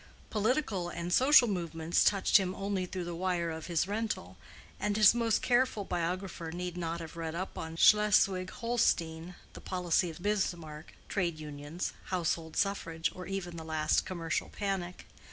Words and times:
Political 0.31 0.89
and 0.89 1.13
social 1.13 1.47
movements 1.47 2.03
touched 2.03 2.37
him 2.37 2.55
only 2.55 2.87
through 2.87 3.03
the 3.03 3.13
wire 3.13 3.51
of 3.51 3.67
his 3.67 3.87
rental, 3.87 4.35
and 4.79 4.97
his 4.97 5.13
most 5.13 5.43
careful 5.43 5.85
biographer 5.85 6.51
need 6.51 6.75
not 6.75 7.01
have 7.01 7.15
read 7.15 7.35
up 7.35 7.55
on 7.55 7.75
Schleswig 7.75 8.49
Holstein, 8.49 9.35
the 9.53 9.61
policy 9.61 10.09
of 10.09 10.19
Bismarck, 10.23 10.95
trade 11.07 11.37
unions, 11.37 11.93
household 12.05 12.57
suffrage, 12.57 13.11
or 13.13 13.27
even 13.27 13.57
the 13.57 13.63
last 13.63 14.03
commercial 14.03 14.49
panic. 14.49 15.05